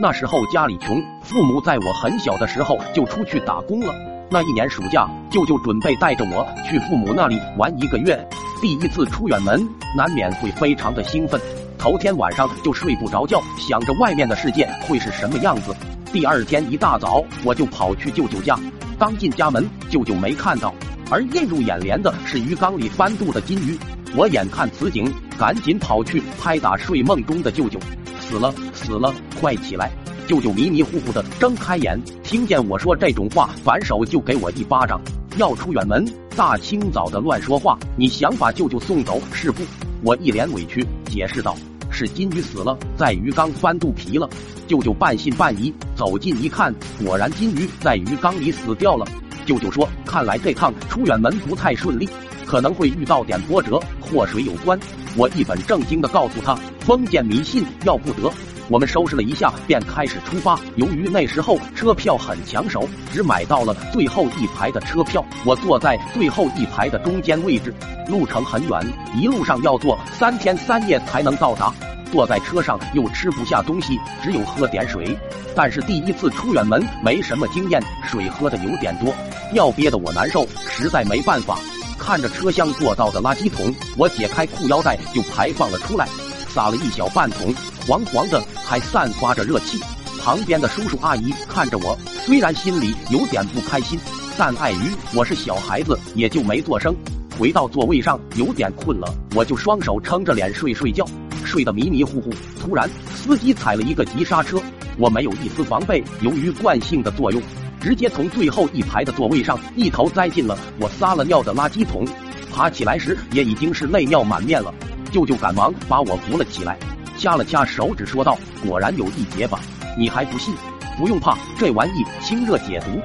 [0.00, 3.94] 那时候家里穷，父母在我很小的时候就出去打工了。
[4.30, 8.26] 那一年暑假，舅舅准备带着我去父母那里玩一个月。
[8.60, 11.40] 第一次出远门，难免会非常的兴奋。
[11.78, 15.74] 头天晚上就睡不着觉，想着外面的世界会是什么样子。
[16.12, 18.56] 第二天一大早，我就跑去舅舅家。
[18.98, 20.72] 刚进家门，舅舅没看到，
[21.10, 23.76] 而映入眼帘的是鱼缸里翻肚的金鱼。
[24.14, 27.80] 我眼看此景，赶紧跑去拍打睡梦中的舅舅
[28.22, 29.90] ：“死了，死了，快起来！”
[30.26, 35.00] 舅舅迷迷糊糊的睁开眼，听见我说这种话，反手就给我一巴掌。
[35.36, 39.62] 要出远门，大清早的乱说话，你想把舅舅送走是不？
[40.02, 41.56] 我一脸委屈，解释道
[41.90, 44.28] ：“是金鱼死了，在鱼缸翻肚皮了。”
[44.68, 49.04] 舅舅半信半疑，走近一看，果然金鱼在鱼缸里死掉了。
[49.44, 52.08] 舅舅说：“看来这趟出远门不太顺利，
[52.52, 54.78] 可能会遇到点波折，或水有关。”
[55.16, 58.30] 我一本正经的告诉他：“封建迷信要不得。”
[58.68, 60.60] 我们收拾了一下，便开始出发。
[60.76, 65.24] 由于那时候车票很抢手，只买到了最后一排的车票。
[65.46, 67.72] 我坐在最后一排的中间位置。
[68.06, 71.72] 路程很远，一路上要坐三天三夜才能到达。
[72.12, 75.18] 坐在车上又吃不下东西，只有喝点水。
[75.56, 79.14] 但是第一次出远门，没什么经验，水喝的有点多，
[79.54, 81.58] 尿憋得我难受，实在没办法。
[82.02, 86.08] 看着车厢过道的垃圾桶，我解开裤腰带就排放了出来。
[86.48, 87.54] 撒了一小半桶，
[87.86, 89.78] 黄黄的，还散发着热气。
[90.20, 94.00] 旁边的叔叔阿姨看着我，虽然心里有点不开心，
[94.36, 96.92] 但碍于我是小孩子，也就没作声。
[97.38, 99.06] 回到座位上，有点困了，
[99.36, 101.06] 我就双手撑着脸睡睡觉，
[101.44, 102.30] 睡得迷迷糊糊。
[102.60, 104.60] 突然，司机踩了一个急刹车，
[104.98, 107.42] 我没有一丝防备，由于惯性的作用，
[107.80, 112.06] 直接从最后一排的座位上一头栽进了我撒了尿的垃圾桶。
[112.54, 114.72] 爬起来时，也已经是泪尿满面了。
[115.10, 116.78] 舅舅赶忙把我扶了起来，
[117.18, 119.60] 掐了掐手指，说道：“果然有一劫吧？
[119.98, 120.54] 你还不信？
[120.98, 123.00] 不用怕，这玩意清热解毒。”